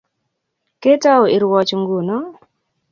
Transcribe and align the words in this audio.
Ketou 0.81 1.23
irwoch 1.35 1.71
nguno 1.79 2.17